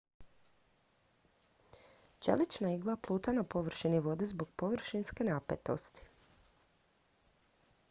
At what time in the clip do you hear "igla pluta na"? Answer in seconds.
2.77-3.43